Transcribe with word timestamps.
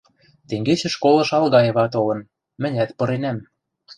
—Тенгечӹ 0.47 0.89
школыш 0.95 1.29
Алгаева 1.37 1.85
толын, 1.93 2.19
мӹнят 2.61 2.89
пыренӓм. 2.97 3.37